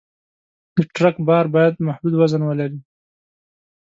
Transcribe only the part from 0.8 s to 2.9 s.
ټرک بار باید محدود وزن ولري.